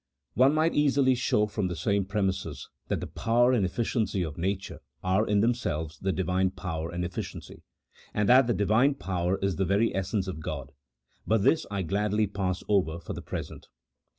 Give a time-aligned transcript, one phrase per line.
[0.33, 4.79] One might easily show from the same premises that the power and efficiency of nature
[5.03, 7.61] are in themselves the Divine power and efficiency,
[8.11, 10.71] and that the Divine power is the very essence of God,
[11.27, 13.67] but this I gladly pass over for the present.